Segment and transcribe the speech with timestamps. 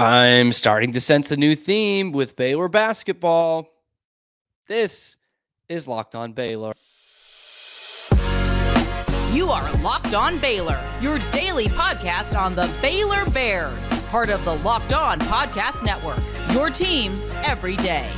[0.00, 3.68] I'm starting to sense a new theme with Baylor basketball.
[4.66, 5.18] This
[5.68, 6.72] is Locked On Baylor.
[9.30, 14.56] You are Locked On Baylor, your daily podcast on the Baylor Bears, part of the
[14.56, 16.18] Locked On Podcast Network.
[16.52, 17.12] Your team
[17.44, 18.10] every day.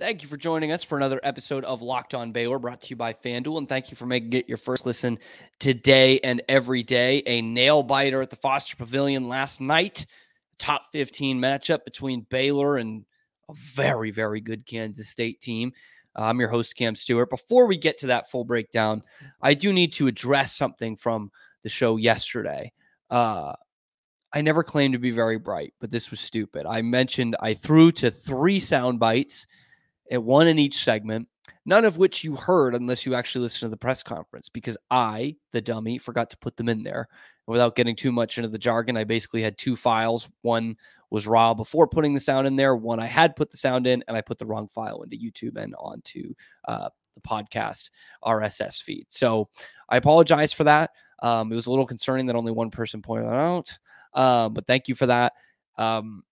[0.00, 2.96] Thank you for joining us for another episode of Locked On Baylor, brought to you
[2.96, 3.58] by FanDuel.
[3.58, 5.18] And thank you for making it your first listen
[5.58, 7.22] today and every day.
[7.26, 10.06] A nail biter at the Foster Pavilion last night.
[10.58, 13.04] Top 15 matchup between Baylor and
[13.50, 15.70] a very, very good Kansas State team.
[16.18, 17.28] Uh, I'm your host, Cam Stewart.
[17.28, 19.02] Before we get to that full breakdown,
[19.42, 21.30] I do need to address something from
[21.62, 22.72] the show yesterday.
[23.10, 23.52] Uh,
[24.32, 26.64] I never claimed to be very bright, but this was stupid.
[26.64, 29.46] I mentioned I threw to three sound bites
[30.10, 31.28] at one in each segment,
[31.64, 35.36] none of which you heard unless you actually listened to the press conference because I,
[35.52, 37.08] the dummy, forgot to put them in there.
[37.46, 40.28] Without getting too much into the jargon, I basically had two files.
[40.42, 40.76] One
[41.10, 44.04] was raw before putting the sound in there, one I had put the sound in,
[44.06, 46.32] and I put the wrong file into YouTube and onto
[46.66, 47.90] uh, the podcast
[48.24, 49.06] RSS feed.
[49.10, 49.48] So
[49.88, 50.90] I apologize for that.
[51.22, 53.76] Um, it was a little concerning that only one person pointed out,
[54.14, 55.32] uh, but thank you for that.
[55.76, 56.22] Um,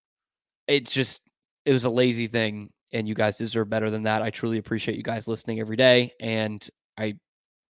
[0.67, 1.21] it's just,
[1.65, 4.21] it was a lazy thing and you guys deserve better than that.
[4.21, 7.15] I truly appreciate you guys listening every day, and I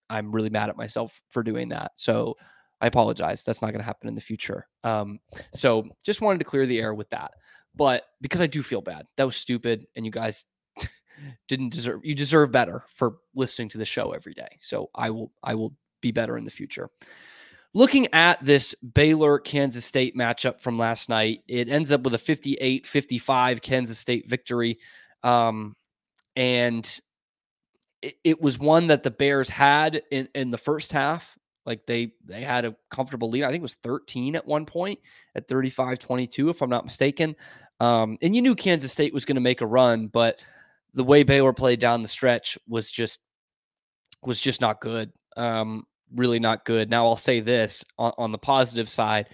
[0.09, 1.91] I'm really mad at myself for doing that.
[1.95, 2.35] So
[2.81, 3.43] I apologize.
[3.43, 4.67] That's not going to happen in the future.
[4.83, 5.19] Um,
[5.53, 7.31] so just wanted to clear the air with that.
[7.73, 10.45] But because I do feel bad, that was stupid, and you guys
[11.47, 12.01] didn't deserve.
[12.03, 14.57] You deserve better for listening to the show every day.
[14.59, 16.89] So I will I will be better in the future.
[17.73, 22.17] Looking at this Baylor Kansas State matchup from last night, it ends up with a
[22.17, 24.77] 58 55 Kansas State victory.
[25.25, 25.75] Um,
[26.35, 26.85] and
[28.01, 31.37] it, it, was one that the Bears had in, in the first half.
[31.65, 33.43] Like they they had a comfortable lead.
[33.43, 34.99] I think it was 13 at one point
[35.33, 37.35] at 35-22, if I'm not mistaken.
[37.79, 40.39] Um, and you knew Kansas State was going to make a run, but
[40.93, 43.19] the way Baylor played down the stretch was just
[44.21, 45.11] was just not good.
[45.35, 46.89] Um, really not good.
[46.89, 49.29] Now I'll say this on, on the positive side,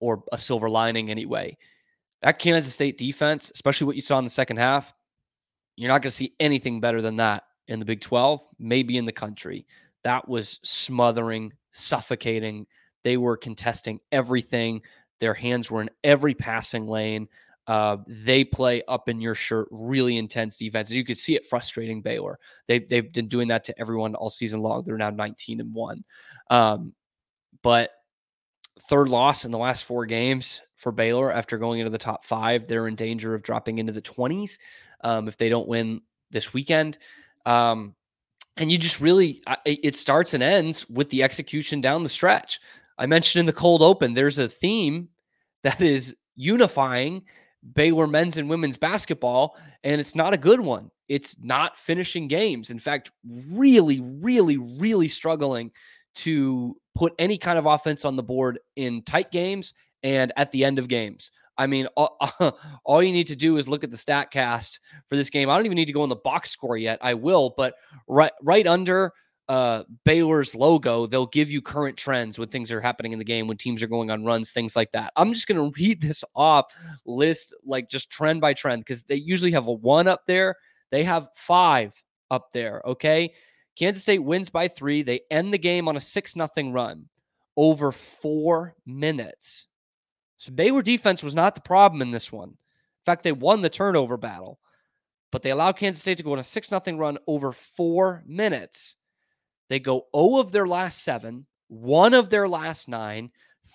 [0.00, 1.56] or a silver lining anyway.
[2.22, 4.92] That Kansas State defense, especially what you saw in the second half,
[5.78, 9.04] you're not going to see anything better than that in the Big 12, maybe in
[9.04, 9.64] the country.
[10.02, 12.66] That was smothering, suffocating.
[13.04, 14.82] They were contesting everything.
[15.20, 17.28] Their hands were in every passing lane.
[17.68, 20.90] Uh, they play up in your shirt, really intense defense.
[20.90, 22.40] You could see it frustrating Baylor.
[22.66, 24.82] They, they've been doing that to everyone all season long.
[24.82, 26.02] They're now 19 and one.
[26.50, 26.92] Um,
[27.62, 27.90] but
[28.88, 32.66] third loss in the last four games for Baylor after going into the top five.
[32.66, 34.58] They're in danger of dropping into the 20s
[35.02, 36.98] um, if they don't win this weekend.
[37.46, 37.94] Um,
[38.56, 42.60] and you just really, it starts and ends with the execution down the stretch.
[42.98, 45.08] I mentioned in the cold open, there's a theme
[45.62, 47.22] that is unifying
[47.74, 50.90] Baylor men's and women's basketball, and it's not a good one.
[51.08, 52.70] It's not finishing games.
[52.70, 53.10] In fact,
[53.54, 55.72] really, really, really struggling
[56.16, 60.64] to put any kind of offense on the board in tight games and at the
[60.64, 61.32] end of games.
[61.58, 62.16] I mean, all,
[62.84, 65.50] all, you need to do is look at the stat cast for this game.
[65.50, 66.98] I don't even need to go in the box score yet.
[67.02, 67.74] I will, but
[68.06, 69.12] right right under
[69.48, 73.46] uh, Baylor's logo, they'll give you current trends when things are happening in the game,
[73.46, 75.12] when teams are going on runs, things like that.
[75.16, 76.72] I'm just going to read this off
[77.06, 80.56] list, like just trend by trend, because they usually have a one up there.
[80.90, 81.94] They have five
[82.30, 82.82] up there.
[82.84, 83.32] Okay.
[83.76, 85.02] Kansas State wins by three.
[85.02, 87.08] They end the game on a six nothing run
[87.56, 89.66] over four minutes.
[90.38, 92.50] So Baylor defense was not the problem in this one.
[92.50, 94.60] In fact, they won the turnover battle,
[95.30, 98.96] but they allowed Kansas State to go on a 6 0 run over four minutes.
[99.68, 103.30] They go 0 of their last seven, one of their last nine,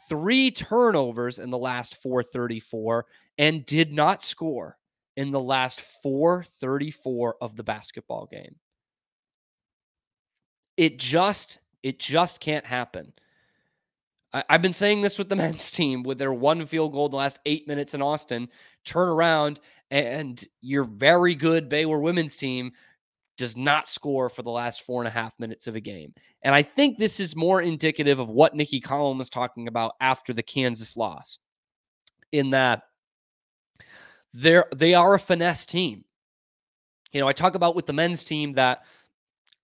[0.10, 3.06] three turnovers in the last 434,
[3.38, 4.78] and did not score
[5.18, 8.56] in the last 434 of the basketball game.
[10.78, 13.14] It just, it just can't happen.
[14.34, 17.18] I, have been saying this with the men's team with their one field goal the
[17.18, 18.50] last eight minutes in Austin.
[18.84, 19.60] Turn around
[19.92, 22.72] and your very good Baylor women's team
[23.38, 26.14] does not score for the last four and a half minutes of a game.
[26.44, 30.34] And I think this is more indicative of what Nicki Collen was talking about after
[30.34, 31.40] the Kansas loss,
[32.32, 32.84] in that
[34.34, 36.06] they're they are a finesse team.
[37.12, 38.84] You know, I talk about with the men's team that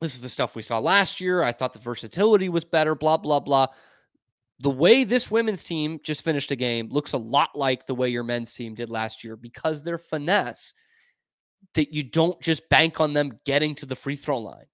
[0.02, 1.42] this is the stuff we saw last year.
[1.44, 3.68] I thought the versatility was better, blah, blah, blah
[4.60, 8.10] the way this women's team just finished a game looks a lot like the way
[8.10, 10.74] your men's team did last year because they're finesse
[11.76, 14.66] that you don't just bank on them getting to the free throw line.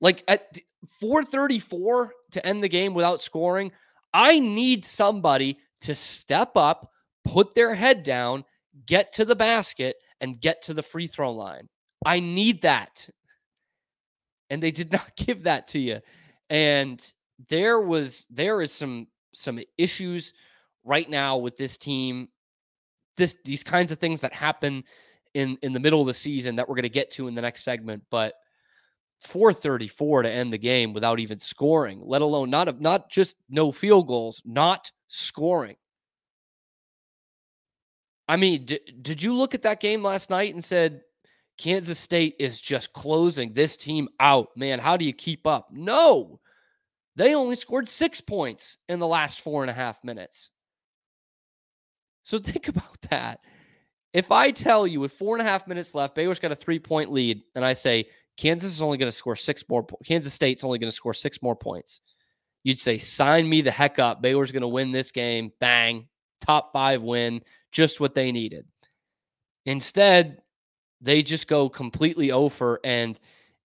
[0.00, 0.58] Like at
[1.00, 3.70] 434 to end the game without scoring,
[4.12, 6.90] I need somebody to step up,
[7.24, 8.44] put their head down,
[8.86, 11.68] get to the basket, and get to the free throw line.
[12.04, 13.08] I need that.
[14.48, 16.00] And they did not give that to you.
[16.48, 17.00] And
[17.48, 20.32] there was there is some some issues
[20.84, 22.28] right now with this team.
[23.16, 24.84] This these kinds of things that happen
[25.34, 27.42] in in the middle of the season that we're going to get to in the
[27.42, 28.34] next segment, but
[29.20, 34.08] 434 to end the game without even scoring, let alone not not just no field
[34.08, 35.76] goals, not scoring.
[38.28, 41.02] I mean, d- did you look at that game last night and said
[41.58, 44.48] Kansas State is just closing this team out?
[44.56, 45.68] Man, how do you keep up?
[45.72, 46.40] No,
[47.16, 50.50] they only scored six points in the last four and a half minutes.
[52.22, 53.40] So think about that.
[54.12, 56.78] If I tell you with four and a half minutes left, Baylor's got a three
[56.78, 60.64] point lead, and I say Kansas is only going to score six more, Kansas State's
[60.64, 62.00] only going to score six more points,
[62.64, 64.20] you'd say, sign me the heck up.
[64.20, 65.52] Baylor's going to win this game.
[65.60, 66.08] Bang.
[66.44, 68.64] Top five win, just what they needed.
[69.66, 70.40] Instead,
[71.02, 73.20] they just go completely over, and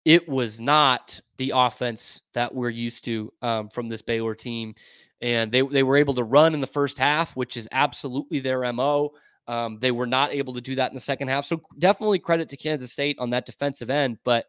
[0.05, 4.75] it was not the offense that we're used to um, from this Baylor team.
[5.21, 8.71] And they, they were able to run in the first half, which is absolutely their
[8.71, 9.11] MO.
[9.47, 11.45] Um, they were not able to do that in the second half.
[11.45, 14.19] So definitely credit to Kansas State on that defensive end.
[14.23, 14.45] But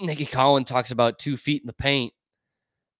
[0.00, 2.12] Nicki Collen talks about two feet in the paint,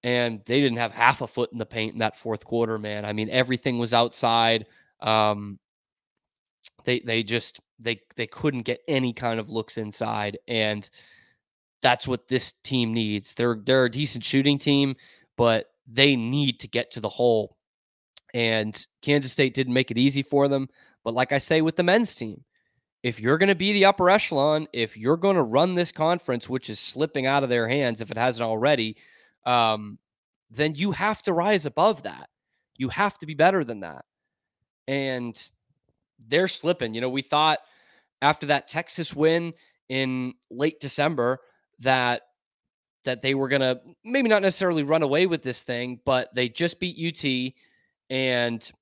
[0.02, 3.04] and they didn't have half a foot in the paint in that fourth quarter, man.
[3.04, 4.66] I mean, everything was outside.
[5.00, 5.58] Um,
[6.84, 10.88] they they just they they couldn't get any kind of looks inside, and
[11.82, 13.34] that's what this team needs.
[13.34, 14.96] They're they're a decent shooting team,
[15.36, 17.56] but they need to get to the hole.
[18.34, 20.68] And Kansas State didn't make it easy for them.
[21.04, 22.44] But like I say with the men's team,
[23.02, 26.48] if you're going to be the upper echelon, if you're going to run this conference,
[26.48, 28.96] which is slipping out of their hands if it hasn't already,
[29.44, 29.98] um,
[30.50, 32.28] then you have to rise above that.
[32.76, 34.04] You have to be better than that.
[34.88, 35.40] And
[36.28, 36.94] they're slipping.
[36.94, 37.58] You know, we thought
[38.22, 39.52] after that Texas win
[39.88, 41.40] in late December
[41.80, 42.22] that
[43.04, 46.48] that they were going to maybe not necessarily run away with this thing, but they
[46.48, 47.54] just beat UT
[48.10, 48.72] and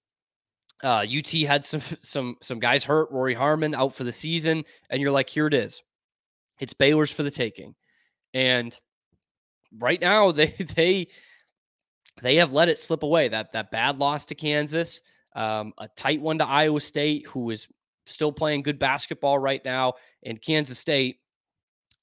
[0.83, 3.11] uh, UT had some some some guys hurt.
[3.11, 5.83] Rori Harmon out for the season, and you're like, here it is.
[6.61, 7.75] It's Baylor's for the taking,
[8.33, 8.79] and
[9.79, 11.09] right now they they
[12.23, 13.29] they have let it slip away.
[13.29, 15.01] That that bad loss to Kansas,
[15.35, 17.69] um, a tight one to Iowa State, who is
[18.07, 19.95] still playing good basketball right now,
[20.25, 21.19] and Kansas State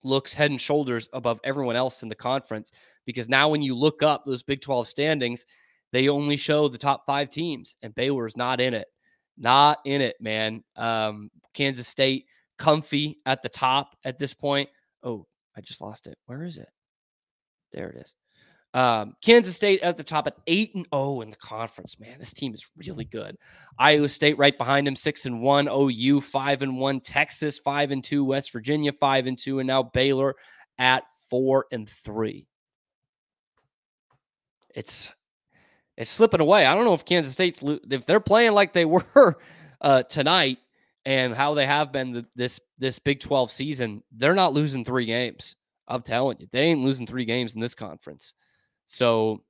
[0.03, 2.71] looks head and shoulders above everyone else in the conference
[3.05, 5.45] because now when you look up those Big 12 standings,
[5.91, 8.87] they only show the top five teams, and Baylor's not in it.
[9.37, 10.63] Not in it, man.
[10.75, 12.25] Um, Kansas State
[12.57, 14.69] comfy at the top at this point.
[15.03, 15.25] Oh,
[15.57, 16.17] I just lost it.
[16.27, 16.69] Where is it?
[17.71, 18.13] There it is.
[18.73, 21.99] Um, Kansas State at the top at eight and zero in the conference.
[21.99, 23.35] Man, this team is really good.
[23.77, 25.67] Iowa State right behind them, six and one.
[25.67, 27.01] OU five and one.
[27.01, 28.23] Texas five and two.
[28.23, 30.35] West Virginia five and two, and now Baylor
[30.77, 32.47] at four and three.
[34.73, 35.11] It's
[35.97, 36.65] it's slipping away.
[36.65, 38.85] I don't know if Kansas State's if they're playing like they
[39.15, 39.37] were
[39.81, 40.59] uh, tonight
[41.05, 44.03] and how they have been the, this this Big 12 season.
[44.11, 45.55] They're not losing three games.
[45.87, 48.33] I'm telling you, they ain't losing three games in this conference.
[48.91, 49.41] So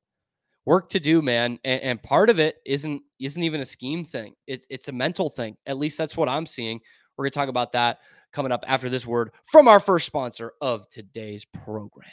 [0.66, 1.60] work to do, man.
[1.64, 4.36] And, and part of it isn't isn't even a scheme thing.
[4.46, 5.58] It's it's a mental thing.
[5.66, 6.80] At least that's what I'm seeing.
[7.18, 8.00] We're gonna talk about that
[8.32, 12.08] coming up after this word from our first sponsor of today's program.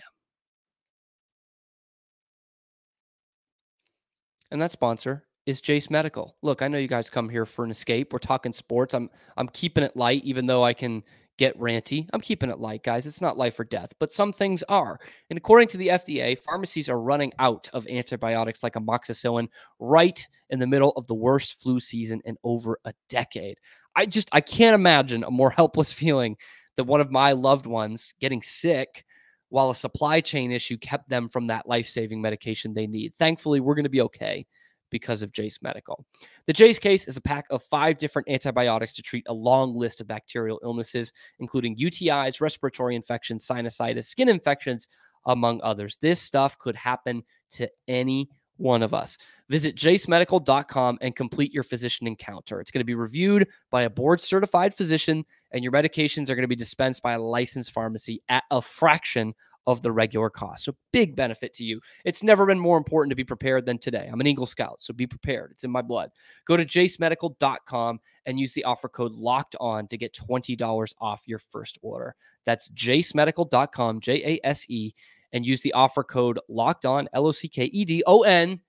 [4.50, 6.35] And that sponsor is Jase Medical.
[6.42, 8.12] Look, I know you guys come here for an escape.
[8.12, 8.94] We're talking sports.
[8.94, 11.02] I'm I'm keeping it light, even though I can
[11.38, 12.09] get ranty.
[12.12, 13.07] I'm keeping it light, guys.
[13.07, 14.99] It's not life or death, but some things are.
[15.30, 20.59] And according to the FDA, pharmacies are running out of antibiotics like amoxicillin right in
[20.59, 23.57] the middle of the worst flu season in over a decade.
[23.97, 26.37] I just I can't imagine a more helpless feeling
[26.76, 29.04] than one of my loved ones getting sick
[29.50, 33.14] while a supply chain issue kept them from that life saving medication they need.
[33.14, 34.47] Thankfully, we're going to be okay
[34.90, 36.04] because of Jase Medical.
[36.47, 40.00] The Jase case is a pack of five different antibiotics to treat a long list
[40.00, 44.88] of bacterial illnesses, including UTIs, respiratory infections, sinusitis, skin infections,
[45.26, 45.99] among others.
[45.99, 48.28] This stuff could happen to any
[48.59, 49.16] one of us.
[49.49, 52.61] Visit jasemedical.com and complete your physician encounter.
[52.61, 56.42] It's going to be reviewed by a board certified physician, and your medications are going
[56.42, 59.33] to be dispensed by a licensed pharmacy at a fraction
[59.68, 60.64] of the regular cost.
[60.64, 61.80] So, big benefit to you.
[62.04, 64.08] It's never been more important to be prepared than today.
[64.10, 65.52] I'm an Eagle Scout, so be prepared.
[65.52, 66.10] It's in my blood.
[66.46, 71.38] Go to jasemedical.com and use the offer code locked on to get $20 off your
[71.38, 72.16] first order.
[72.44, 74.92] That's jasemedical.com, J A S E
[75.32, 78.60] and use the offer code locked on, L O C K E D O N,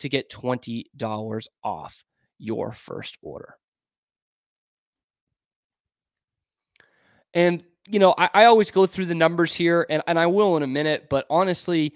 [0.00, 2.04] to get $20 off
[2.38, 3.54] your first order.
[7.34, 10.56] And, you know, I, I always go through the numbers here, and, and I will
[10.56, 11.94] in a minute, but honestly,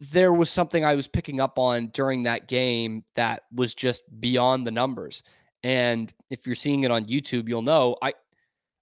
[0.00, 4.66] there was something I was picking up on during that game that was just beyond
[4.66, 5.22] the numbers.
[5.62, 8.14] And if you're seeing it on YouTube, you'll know I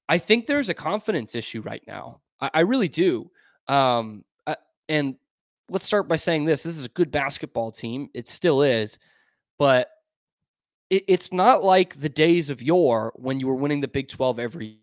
[0.08, 2.20] I think there's a confidence issue right now.
[2.40, 3.30] I, I really do.
[3.68, 4.56] Um, uh,
[4.88, 5.16] and
[5.70, 8.08] let's start by saying this: this is a good basketball team.
[8.14, 8.98] It still is,
[9.58, 9.88] but
[10.90, 14.40] it, it's not like the days of yore when you were winning the Big Twelve
[14.40, 14.81] every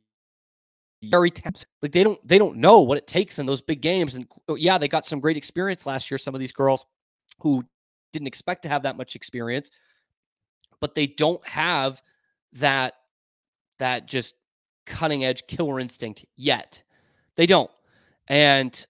[1.03, 1.65] very tense.
[1.81, 4.15] Like they don't they don't know what it takes in those big games.
[4.15, 6.17] And oh, yeah, they got some great experience last year.
[6.17, 6.85] Some of these girls
[7.39, 7.63] who
[8.11, 9.71] didn't expect to have that much experience,
[10.79, 12.01] but they don't have
[12.53, 12.95] that
[13.77, 14.35] that just
[14.85, 16.83] cutting edge killer instinct yet.
[17.35, 17.71] They don't.
[18.27, 18.85] And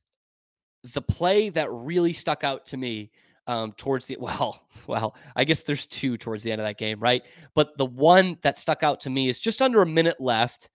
[0.93, 3.11] the play that really stuck out to me
[3.47, 6.99] um, towards the well, well, I guess there's two towards the end of that game,
[6.99, 7.23] right?
[7.53, 10.69] But the one that stuck out to me is just under a minute left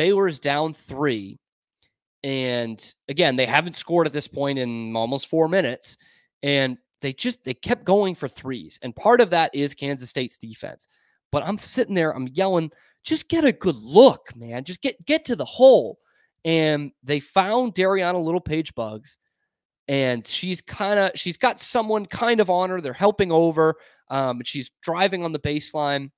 [0.00, 1.38] Baylor is down three.
[2.22, 5.98] And again, they haven't scored at this point in almost four minutes.
[6.42, 8.78] And they just they kept going for threes.
[8.80, 10.88] And part of that is Kansas State's defense.
[11.30, 12.70] But I'm sitting there, I'm yelling,
[13.04, 14.64] just get a good look, man.
[14.64, 15.98] Just get get to the hole.
[16.46, 19.18] And they found Darianna Littlepage-Buggs.
[19.86, 22.80] And she's kind of she's got someone kind of on her.
[22.80, 23.74] They're helping over.
[24.08, 26.10] Um, she's driving on the baseline.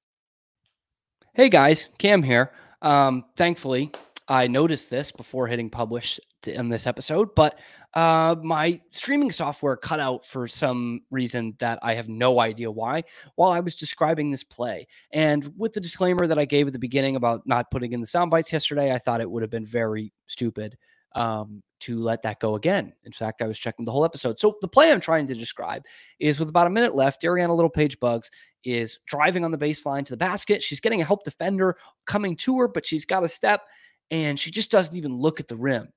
[1.34, 2.52] Hey guys, Cam here.
[2.82, 3.92] Um, thankfully,
[4.28, 7.58] I noticed this before hitting publish in this episode, but
[7.94, 13.04] uh, my streaming software cut out for some reason that I have no idea why
[13.36, 14.86] while I was describing this play.
[15.12, 18.06] And with the disclaimer that I gave at the beginning about not putting in the
[18.06, 20.76] sound bites yesterday, I thought it would have been very stupid
[21.14, 22.92] um, to let that go again.
[23.04, 24.38] In fact, I was checking the whole episode.
[24.38, 25.84] So the play I'm trying to describe
[26.18, 28.30] is with about a minute left, Darianna Littlepage-Buggs
[28.64, 30.62] is driving on the baseline to the basket.
[30.62, 33.62] She's getting a help defender coming to her, but she's got a step
[34.10, 35.88] and she just doesn't even look at the rim,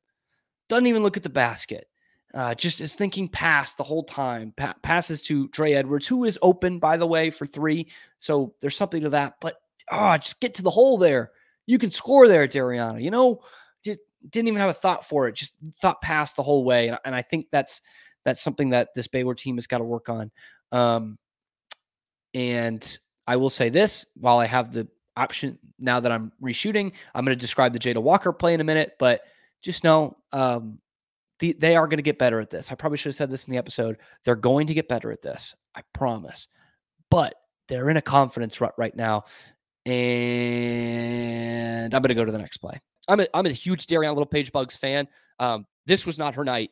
[0.70, 1.88] doesn't even look at the basket.
[2.34, 4.54] Uh, just is thinking past the whole time.
[4.58, 7.88] Pa- passes to Dre Edwards, who is open, by the way, for three.
[8.18, 9.36] So there's something to that.
[9.40, 9.56] But
[9.90, 11.32] oh, just get to the hole there.
[11.66, 13.02] You can score there, Darianna.
[13.02, 13.42] You know,
[14.30, 15.36] didn't even have a thought for it.
[15.36, 16.88] Just thought past the whole way.
[16.90, 17.82] And, and I think that's
[18.24, 20.32] that's something that this Baylor team has got to work on.
[20.72, 21.18] Um,
[22.34, 27.24] and I will say this while I have the option now that I'm reshooting, I'm
[27.26, 29.22] going to describe the Jada Walker play in a minute, but
[29.62, 30.80] just know um,
[31.40, 32.72] the, they are going to get better at this.
[32.72, 33.98] I probably should have said this in the episode.
[34.24, 35.56] They're going to get better at this.
[35.76, 36.48] I promise.
[37.10, 37.36] But
[37.68, 39.26] they're in a confidence rut right now.
[39.86, 39.94] And
[41.94, 42.80] I'm going to go to the next play.
[43.08, 45.08] I'm a, I'm a huge Darianna Littlepage-Buggs fan.
[45.40, 46.72] Um, this was not her night.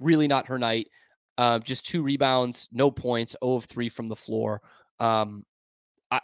[0.00, 0.88] Really not her night.
[1.38, 4.60] Uh, just two rebounds, no points, 0 of 3 from the floor.
[5.00, 5.44] Um,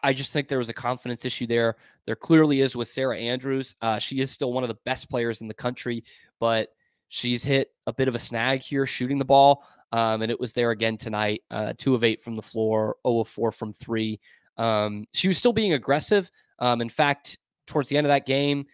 [0.03, 1.77] I, just think there was a confidence issue there.
[2.05, 3.75] There clearly is with Sarah Andrews.
[3.81, 6.05] Uh, she is still one of the best players in the country,
[6.39, 6.69] but
[7.09, 9.65] she's hit a bit of a snag here shooting the ball.
[9.93, 11.43] Um, and it was there again tonight.
[11.51, 14.21] Uh, two of eight from the floor, 0 of 4 from three.
[14.59, 16.31] Um, she was still being aggressive.
[16.59, 18.67] Um, in fact, towards the end of that game,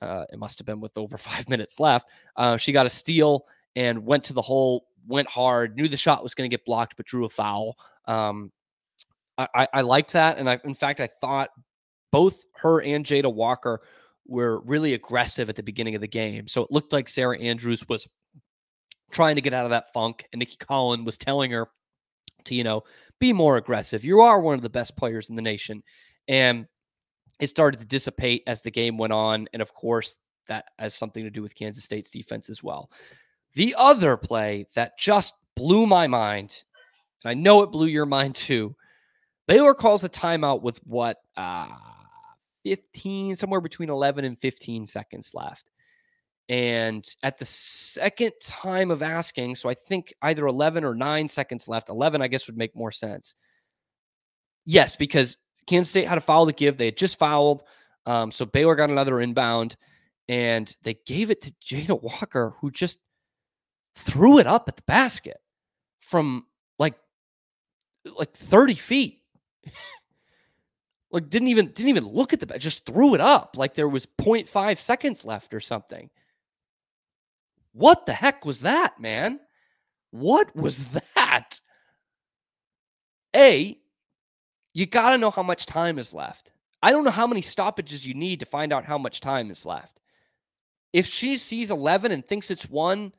[0.00, 2.10] uh, it must have been with over five minutes left.
[2.36, 6.22] Uh, she got a steal and went to the hole, went hard, knew the shot
[6.22, 7.76] was going to get blocked, but drew a foul.
[8.06, 8.52] Um,
[9.38, 10.38] I, I liked that.
[10.38, 11.50] And I, in fact, I thought
[12.12, 13.80] both her and Jada Walker
[14.26, 16.46] were really aggressive at the beginning of the game.
[16.46, 18.06] So it looked like Sarah Andrews was
[19.10, 20.26] trying to get out of that funk.
[20.32, 21.68] And Nicki Collen was telling her
[22.44, 22.82] to, you know,
[23.18, 24.04] be more aggressive.
[24.04, 25.82] You are one of the best players in the nation.
[26.28, 26.66] And
[27.40, 29.48] it started to dissipate as the game went on.
[29.52, 32.90] And of course, that has something to do with Kansas State's defense as well.
[33.54, 36.64] The other play that just blew my mind,
[37.24, 38.76] and I know it blew your mind too,
[39.48, 41.68] Baylor calls a timeout with what, uh,
[42.64, 45.70] 15, somewhere between 11 and 15 seconds left.
[46.48, 51.68] And at the second time of asking, so I think either 11 or nine seconds
[51.68, 53.34] left, 11, I guess, would make more sense.
[54.66, 55.36] Yes, because
[55.66, 56.76] Kansas State had a foul to give.
[56.76, 57.62] They had just fouled.
[58.06, 59.76] Um, so Baylor got another inbound
[60.28, 62.98] and they gave it to Jada Walker, who just
[63.94, 65.38] threw it up at the basket
[65.98, 66.46] from
[66.78, 66.94] like
[68.18, 69.22] like 30 feet.
[71.10, 74.06] like didn't even didn't even look at the just threw it up like there was
[74.06, 76.08] 0.5 seconds left or something.
[77.72, 79.40] What the heck was that, man?
[80.10, 80.84] What was
[81.16, 81.60] that?
[83.34, 83.79] A,
[84.72, 86.52] you got to know how much time is left.
[86.82, 89.66] I don't know how many stoppages you need to find out how much time is
[89.66, 90.00] left.
[90.92, 93.12] If she sees 11 and thinks it's one,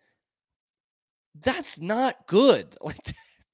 [1.42, 2.76] that's not good.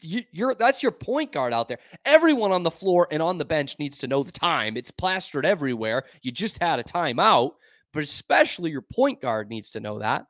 [0.01, 1.79] Like you, are that's your point guard out there.
[2.05, 4.77] Everyone on the floor and on the bench needs to know the time.
[4.77, 6.03] It's plastered everywhere.
[6.21, 7.53] You just had a timeout,
[7.93, 10.27] but especially your point guard needs to know that.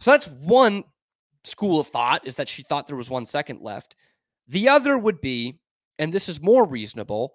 [0.00, 0.84] So that's one
[1.44, 3.96] school of thought is that she thought there was one second left.
[4.48, 5.59] The other would be,
[6.00, 7.34] and this is more reasonable,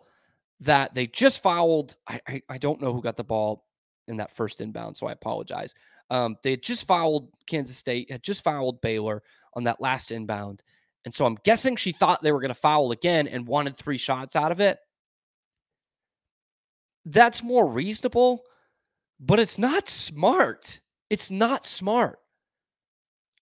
[0.60, 1.96] that they just fouled.
[2.08, 3.64] I, I, I don't know who got the ball
[4.08, 5.74] in that first inbound, so I apologize.
[6.10, 10.64] Um, they had just fouled Kansas State, had just fouled Baylor on that last inbound.
[11.06, 13.98] And so I'm guessing she thought they were going to foul again and wanted three
[13.98, 14.80] shots out of it.
[17.06, 18.44] That's more reasonable,
[19.20, 20.80] but it's not smart.
[21.12, 22.20] It's not smart.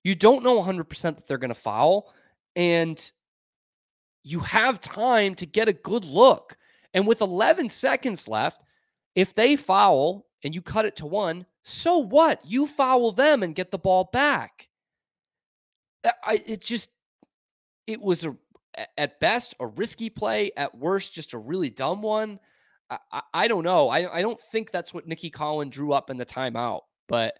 [0.03, 2.13] You don't know 100% that they're going to foul,
[2.58, 3.00] and
[4.24, 6.58] you have time to get a good look.
[6.94, 8.63] And with 11 seconds left,
[9.15, 12.39] if they foul and you cut it to one, so what?
[12.44, 14.68] You foul them and get the ball back.
[16.24, 16.89] I, it just
[17.88, 18.36] it was a
[18.98, 22.39] at best a risky play, at worst just a really dumb one.
[22.89, 23.88] I, I, don't know.
[23.88, 27.36] I I don't think that's what Nicki Collen drew up in the timeout, but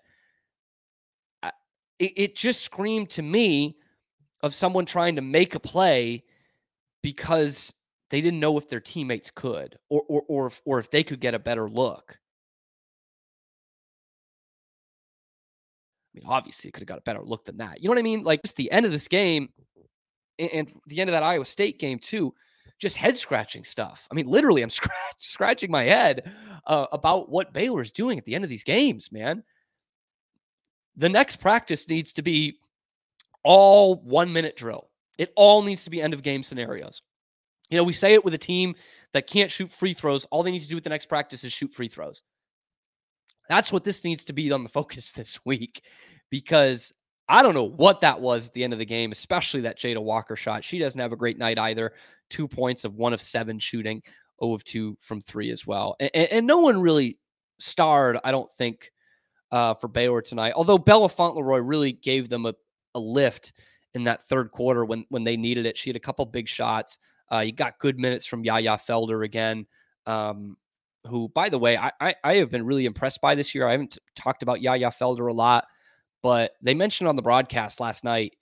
[2.00, 3.78] it, it just screamed to me
[4.42, 6.24] of someone trying to make a play
[7.04, 7.76] because
[8.10, 11.20] they didn't know if their teammates could or or or if, or if they could
[11.20, 12.18] get a better look.
[16.14, 17.82] I mean, obviously, it could have got a better look than that.
[17.82, 18.24] You know what I mean?
[18.24, 19.50] Like, just the end of this game
[20.38, 22.34] and, the end of that Iowa State game, too,
[22.80, 24.08] just head scratching stuff.
[24.12, 26.32] I mean, literally, I'm scratch, scratching my head
[26.68, 29.44] uh, about what Baylor's doing at the end of these games, man.
[30.98, 32.60] The next practice needs to be
[33.44, 34.90] all one minute drill.
[35.18, 37.02] It all needs to be end of game scenarios.
[37.70, 38.76] You know, we say it with a team
[39.14, 40.26] that can't shoot free throws.
[40.26, 42.22] All they need to do with the next practice is shoot free throws.
[43.50, 45.84] That's what this needs to be on the focus this week
[46.30, 46.92] because
[47.30, 50.02] I don't know what that was at the end of the game, especially that Jada
[50.02, 50.64] Walker shot.
[50.64, 51.94] She doesn't have a great night either.
[52.30, 54.02] Two points of one of seven shooting,
[54.44, 55.96] 0 of two from three as well.
[56.00, 57.18] And, and no one really
[57.60, 58.92] starred, I don't think,
[59.52, 60.54] uh, for Baylor tonight.
[60.56, 62.54] Although Bella Fauntleroy really gave them a,
[62.96, 63.54] a lift
[63.94, 65.78] in that third quarter when when they needed it.
[65.78, 67.00] She had a couple big shots.
[67.32, 69.66] Uh, you got good minutes from Yaya Felder again.
[70.06, 70.58] Um,
[71.08, 73.68] who, by the way, I, I, I have been really impressed by this year.
[73.68, 75.66] I haven't talked about Yaya Felder a lot,
[76.22, 78.34] but they mentioned on the broadcast last night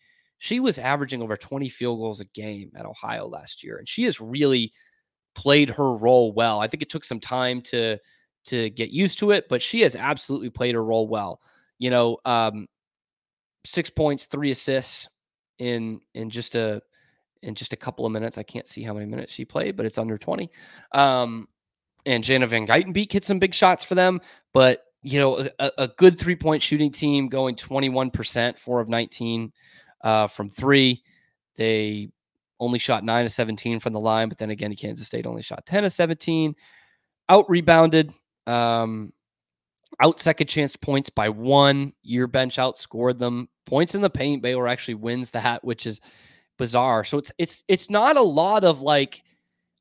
[0.44, 4.06] she was averaging over 20 field goals a game at Ohio last year, and she
[4.06, 4.74] has really
[5.36, 6.60] played her role well.
[6.60, 8.00] I think it took some time to
[8.46, 11.40] to get used to it, but she has absolutely played her role well.
[11.78, 12.66] You know, um,
[13.66, 15.08] six points, three assists
[15.62, 16.82] in in just a
[17.44, 18.38] in just a couple of minutes.
[18.38, 20.50] I can't see how many minutes she played, but it's under 20.
[20.92, 21.48] Um,
[22.06, 24.22] and Jana Van Gytenbeek hit some big shots for them.
[24.54, 29.52] But, you know, a, a good three point shooting team going 21%, four of 19
[30.02, 31.04] uh, from three.
[31.56, 32.10] They
[32.60, 35.66] only shot nine of 17 from the line, but then again, Kansas State only shot
[35.66, 36.56] 10 of 17.
[37.30, 38.14] Out rebounded,
[38.46, 39.12] um,
[40.02, 41.94] out second chance points by one.
[42.04, 43.48] Your bench outscored them.
[43.66, 46.02] Points in the paint, Baylor actually wins that, which is
[46.58, 47.04] bizarre.
[47.04, 49.24] So it's it's it's not a lot of like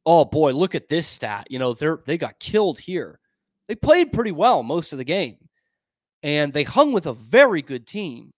[0.06, 1.46] oh boy, look at this stat.
[1.50, 3.18] You know, they're they got killed here.
[3.68, 5.36] They played pretty well most of the game.
[6.22, 8.32] And they hung with a very good team.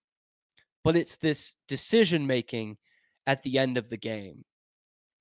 [0.83, 2.77] But it's this decision making
[3.25, 4.43] at the end of the game.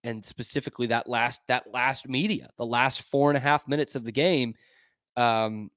[0.04, 4.04] And specifically that last that last media, the last four and a half minutes of
[4.04, 4.54] the game
[5.16, 5.70] um,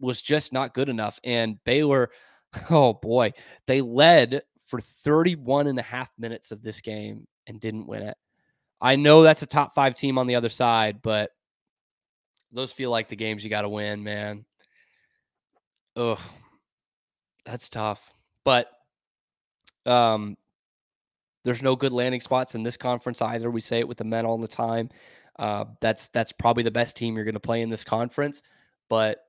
[0.00, 1.18] was just not good enough.
[1.24, 2.10] And Baylor,
[2.70, 3.32] oh boy,
[3.66, 8.16] they led for 31 and a half minutes of this game and didn't win it.
[8.80, 11.30] I know that's a top five team on the other side, but
[12.52, 14.44] those feel like the games you got to win, man.
[15.96, 16.20] Ugh,
[17.44, 18.12] that's tough.
[18.44, 18.70] But
[19.84, 20.36] um,
[21.44, 23.50] there's no good landing spots in this conference either.
[23.50, 24.90] We say it with the men all the time.
[25.38, 28.42] Uh, that's that's probably the best team you're going to play in this conference,
[28.88, 29.27] but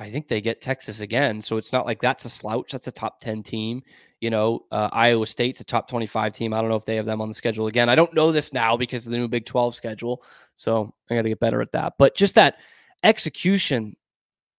[0.00, 2.72] I think they get Texas again, so it's not like that's a slouch.
[2.72, 3.82] That's a top ten team.
[4.20, 6.52] You know, uh, Iowa State's a top 25 team.
[6.52, 7.88] I don't know if they have them on the schedule again.
[7.88, 10.22] I don't know this now because of the new Big 12 schedule.
[10.56, 11.94] So I got to get better at that.
[11.98, 12.56] But just that
[13.02, 13.96] execution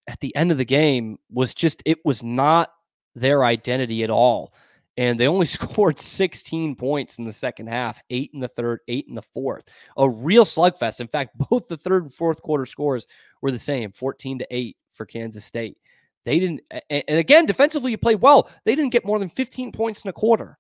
[0.07, 2.73] at the end of the game was just, it was not
[3.13, 4.51] their identity at all.
[4.97, 9.05] And they only scored 16 points in the second half, eight in the third, eight
[9.07, 9.65] in the fourth.
[9.95, 11.01] A real slugfest.
[11.01, 13.05] In fact, both the third and fourth quarter scores
[13.43, 15.77] were the same 14 to 8 for Kansas State.
[16.23, 18.49] They didn't, and again, defensively, you played well.
[18.65, 20.57] They didn't get more than 15 points in a quarter.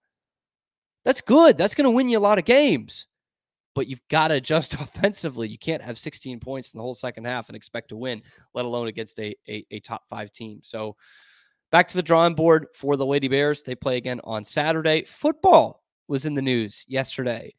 [1.05, 1.57] That's good.
[1.57, 3.07] That's going to win you a lot of games.
[3.73, 5.47] But you've got to adjust offensively.
[5.47, 8.65] You can't have 16 points in the whole second half and expect to win, let
[8.65, 10.59] alone against a, a, a top five team.
[10.63, 10.95] So
[11.71, 13.61] back to the drawing board for the Lady Bears.
[13.61, 15.03] They play again on Saturday.
[15.03, 17.53] Football was in the news yesterday.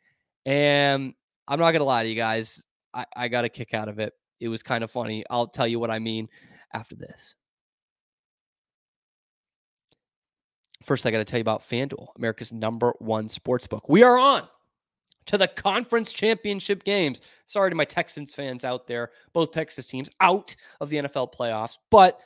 [0.45, 1.15] And
[1.47, 2.63] I'm not going to lie to you guys.
[2.93, 4.13] I, I got a kick out of it.
[4.41, 5.25] It was kind of funny.
[5.31, 6.29] I'll tell you what I mean
[6.75, 7.35] after this.
[10.83, 13.89] First, I got to tell you about FanDuel, America's number one sports book.
[13.89, 14.49] We are on
[15.27, 17.21] to the conference championship games.
[17.47, 21.79] Sorry to my Texans fans out there, both Texas teams out of the NFL playoffs,
[21.91, 22.21] but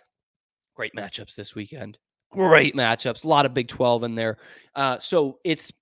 [0.75, 1.99] great matchups this weekend.
[2.33, 4.39] Great matchups, a lot of Big 12 in there.
[4.75, 5.73] Uh, so it's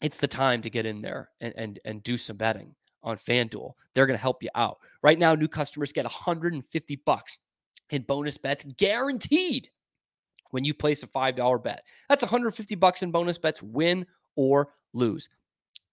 [0.00, 3.72] it's the time to get in there and and, and do some betting on FanDuel.
[3.94, 4.78] They're going to help you out.
[5.02, 7.38] Right now, new customers get 150 bucks
[7.90, 9.68] in bonus bets guaranteed
[10.50, 11.82] when you place a $5 bet.
[12.08, 15.28] That's 150 bucks in bonus bets, win or lose.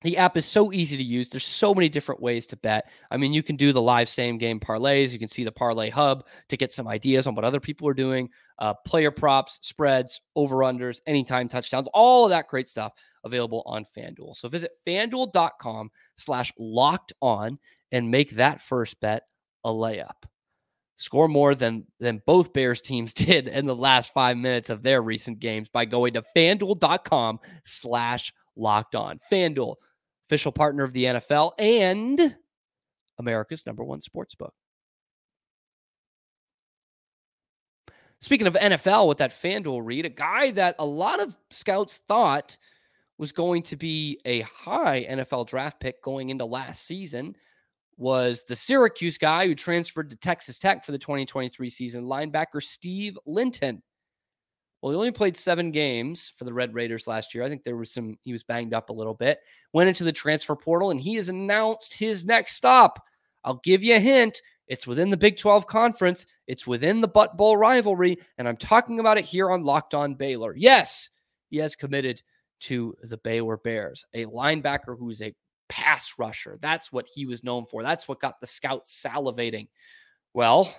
[0.04, 1.28] The app is so easy to use.
[1.28, 2.92] There's so many different ways to bet.
[3.10, 5.12] I mean, you can do the live same game parlays.
[5.12, 7.96] You can see the parlay hub to get some ideas on what other people are
[7.96, 8.30] doing,
[8.60, 13.84] uh, player props, spreads, over unders, anytime touchdowns, all of that great stuff available on
[13.84, 14.36] FanDuel.
[14.36, 17.58] So visit fanduel.com slash locked on
[17.92, 19.24] and make that first bet
[19.64, 20.26] a layup.
[21.00, 25.02] Score more than than both Bears teams did in the last five minutes of their
[25.02, 29.20] recent games by going to fanduel.com slash locked on.
[29.32, 29.76] FanDuel
[30.28, 32.36] official partner of the NFL and
[33.20, 34.54] America's number one sports book.
[38.20, 42.58] Speaking of NFL, with that FanDuel read, a guy that a lot of scouts thought
[43.20, 47.36] was going to be a high NFL draft pick going into last season
[47.98, 53.18] was the Syracuse guy who transferred to Texas Tech for the 2023 season, linebacker Steve
[53.26, 53.82] Linton.
[54.82, 57.44] Well, he only played seven games for the Red Raiders last year.
[57.44, 59.40] I think there was some, he was banged up a little bit.
[59.74, 63.04] Went into the transfer portal and he has announced his next stop.
[63.44, 64.40] I'll give you a hint.
[64.68, 68.18] It's within the Big 12 conference, it's within the Butt Bowl rivalry.
[68.38, 70.54] And I'm talking about it here on Locked On Baylor.
[70.56, 71.10] Yes,
[71.50, 72.22] he has committed
[72.60, 75.34] to the Baylor Bears, a linebacker who's a
[75.70, 76.58] pass rusher.
[76.62, 77.84] That's what he was known for.
[77.84, 79.68] That's what got the scouts salivating.
[80.34, 80.74] Well,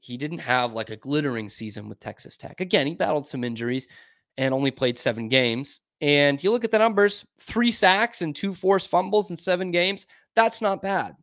[0.00, 2.60] he didn't have like a glittering season with Texas Tech.
[2.60, 3.88] Again, he battled some injuries
[4.36, 5.80] and only played seven games.
[6.00, 10.06] And you look at the numbers three sacks and two forced fumbles in seven games.
[10.36, 11.14] That's not bad.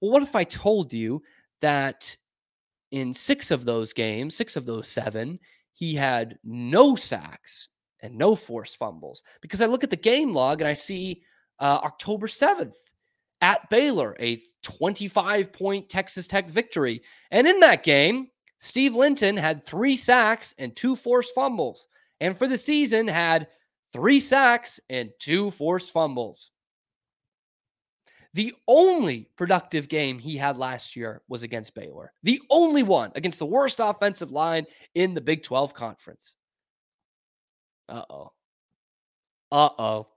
[0.00, 1.22] Well, what if I told you
[1.60, 2.16] that
[2.90, 5.38] in six of those games, six of those seven,
[5.74, 7.68] he had no sacks
[8.00, 9.22] and no forced fumbles?
[9.40, 11.22] Because I look at the game log and I see
[11.58, 12.76] uh, October 7th,
[13.40, 17.02] at Baylor, a 25 point Texas Tech victory.
[17.30, 21.88] And in that game, Steve Linton had three sacks and two forced fumbles.
[22.20, 23.48] And for the season, had
[23.92, 26.50] three sacks and two forced fumbles.
[28.32, 32.12] The only productive game he had last year was against Baylor.
[32.22, 36.36] The only one against the worst offensive line in the Big 12 conference.
[37.88, 38.32] Uh oh.
[39.50, 40.08] Uh oh.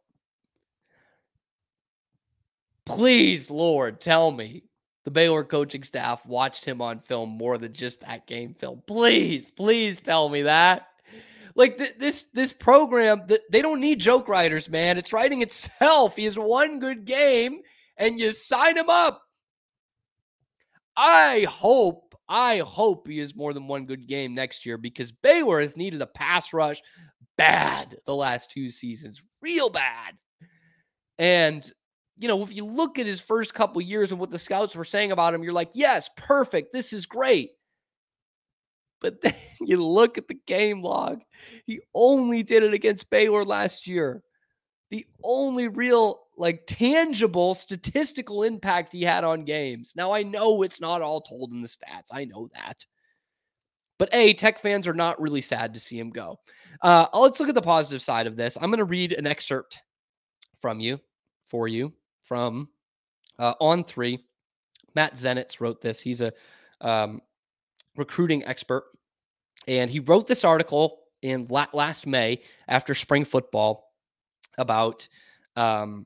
[2.90, 4.64] Please, Lord, tell me
[5.06, 8.82] the Baylor coaching staff watched him on film more than just that game film.
[8.88, 10.88] Please, please tell me that.
[11.56, 14.98] Like th- this this program, th- they don't need joke writers, man.
[14.98, 16.16] It's writing itself.
[16.16, 17.62] He has one good game
[17.98, 19.22] and you sign him up.
[20.98, 25.62] I hope, I hope he has more than one good game next year because Baylor
[25.62, 26.82] has needed a pass rush
[27.38, 30.16] bad the last two seasons, real bad.
[31.20, 31.72] And
[32.20, 34.84] you know, if you look at his first couple years and what the scouts were
[34.84, 36.74] saying about him, you're like, yes, perfect.
[36.74, 37.52] This is great.
[39.00, 41.22] But then you look at the game log.
[41.66, 44.22] He only did it against Baylor last year.
[44.92, 49.94] The only real, like, tangible statistical impact he had on games.
[49.96, 52.08] Now, I know it's not all told in the stats.
[52.12, 52.86] I know that.
[53.98, 56.40] But A, Tech fans are not really sad to see him go.
[56.82, 58.58] Uh, let's look at the positive side of this.
[58.58, 59.82] I'm going to read an excerpt
[60.60, 61.00] from you,
[61.48, 61.94] for you,
[62.30, 62.70] from
[63.40, 64.20] uh, On3.
[64.96, 66.00] Matt Zenitz wrote this.
[66.00, 66.32] He's a
[66.80, 67.22] um,
[67.98, 68.86] recruiting expert,
[69.68, 73.92] and he wrote this article in la- last May after spring football
[74.58, 75.08] about
[75.58, 76.06] um,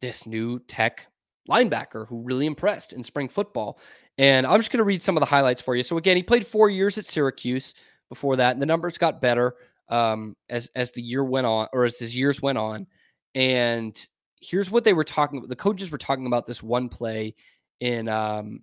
[0.00, 1.06] this new Tech
[1.48, 3.78] linebacker who really impressed in spring football.
[4.16, 5.82] And I'm just going to read some of the highlights for you.
[5.82, 7.74] So again, he played four years at Syracuse
[8.08, 9.56] before that, and the numbers got better
[9.88, 12.86] um, as as the year went on, or as his years went on.
[13.34, 14.06] And
[14.44, 15.48] here's what they were talking about.
[15.48, 17.34] The coaches were talking about this one play
[17.80, 18.62] in um,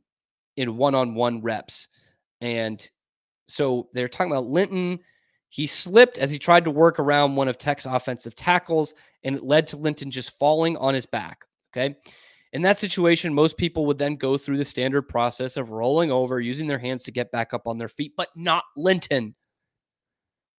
[0.58, 1.88] in one-on-one reps,
[2.40, 2.86] and
[3.48, 5.00] so they're talking about Linton.
[5.50, 9.44] He slipped as he tried to work around one of Tech's offensive tackles, and it
[9.44, 11.46] led to Linton just falling on his back.
[11.74, 11.96] Okay.
[12.54, 16.40] In that situation, most people would then go through the standard process of rolling over,
[16.40, 19.36] using their hands to get back up on their feet, but not Linton.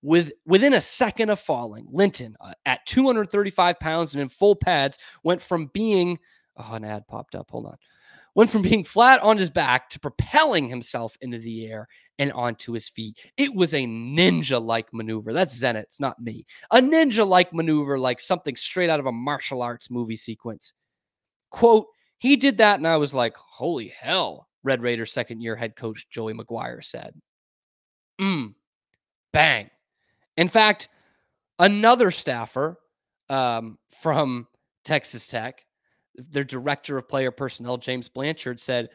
[0.02, 4.98] With within a second of falling, Linton uh, at 235 pounds and in full pads
[5.22, 6.18] went from being
[6.56, 7.50] oh an ad popped up.
[7.50, 7.76] Hold on.
[8.34, 11.86] Went from being flat on his back to propelling himself into the air
[12.18, 13.18] and onto his feet.
[13.36, 15.32] It was a ninja like maneuver.
[15.32, 16.46] That's Zenitz, it's not me.
[16.70, 20.72] A ninja like maneuver, like something straight out of a martial arts movie sequence.
[21.50, 21.86] Quote,
[22.18, 26.08] he did that, and I was like, holy hell, Red Raiders second year head coach
[26.08, 27.14] Joey McGuire said.
[28.20, 28.54] Mm,
[29.32, 29.68] bang.
[30.36, 30.88] In fact,
[31.58, 32.78] another staffer
[33.28, 34.46] um, from
[34.84, 35.64] Texas Tech,
[36.14, 38.88] their director of player personnel, James Blanchard, said,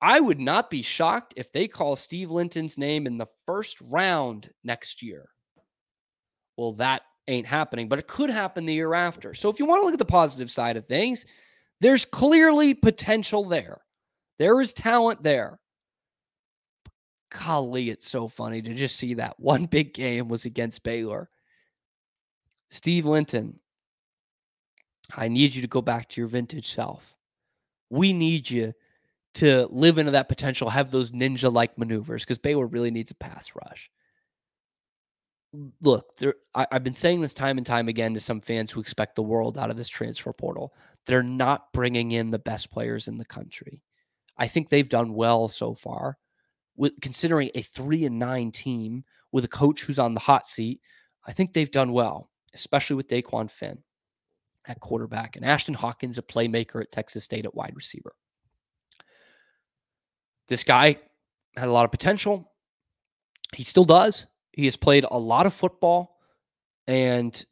[0.00, 4.50] I would not be shocked if they call Steve Linton's name in the first round
[4.62, 5.28] next year.
[6.56, 9.34] Well, that ain't happening, but it could happen the year after.
[9.34, 11.24] So if you want to look at the positive side of things,
[11.80, 13.80] there's clearly potential there.
[14.38, 15.58] There is talent there
[17.42, 21.28] golly, it's so funny to just see that one big game was against Baylor.
[22.70, 23.58] Steve Linton,
[25.14, 27.14] I need you to go back to your vintage self.
[27.90, 28.72] We need you
[29.34, 33.16] to live into that potential, have those ninja like maneuvers because Baylor really needs a
[33.16, 33.90] pass rush.
[35.82, 38.80] Look, there, I, I've been saying this time and time again to some fans who
[38.80, 40.74] expect the world out of this transfer portal.
[41.06, 43.82] They're not bringing in the best players in the country.
[44.36, 46.18] I think they've done well so far
[46.76, 50.80] with considering a three and nine team with a coach who's on the hot seat,
[51.26, 53.78] I think they've done well, especially with DeQuan Finn
[54.66, 58.14] at quarterback and Ashtyn Hawkins, a playmaker at Texas State at wide receiver.
[60.48, 60.98] This guy
[61.56, 62.52] had a lot of potential.
[63.54, 64.26] He still does.
[64.52, 66.18] He has played a lot of football.
[66.86, 67.44] And,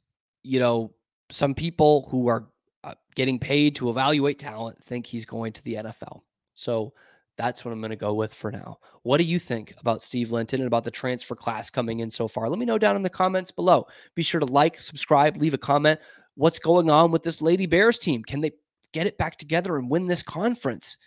[0.43, 0.95] you know,
[1.31, 2.49] some people who are
[2.85, 6.21] uh, getting paid to evaluate talent think he's going to the NFL.
[6.55, 6.93] So
[7.37, 8.79] that's what I'm going to go with for now.
[9.03, 12.29] What do you think about Steve Linton and about the transfer class coming in so
[12.29, 12.49] far?
[12.49, 13.87] Let me know down in the comments below.
[14.14, 16.01] Be sure to like, subscribe, leave a comment.
[16.35, 18.23] What's going on with this Lady Bears team?
[18.23, 18.53] Can they
[18.92, 20.99] get it back together and win this conference?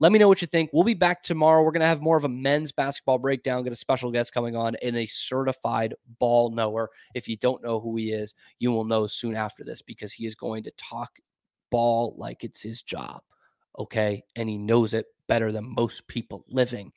[0.00, 0.70] Let me know what you think.
[0.72, 1.62] We'll be back tomorrow.
[1.62, 4.54] We're going to have more of a men's basketball breakdown, get a special guest coming
[4.54, 6.88] on and a certified ball knower.
[7.14, 10.24] If you don't know who he is, you will know soon after this because he
[10.24, 11.18] is going to talk
[11.70, 13.22] ball like it's his job.
[13.76, 14.22] Okay.
[14.36, 16.92] And he knows it better than most people living.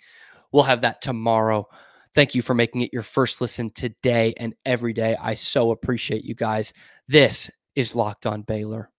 [0.51, 1.67] We'll have that tomorrow.
[2.15, 5.15] Thank you for making it your first listen today and every day.
[5.21, 6.73] I so appreciate you guys.
[7.07, 8.89] This is Locked On Baylor.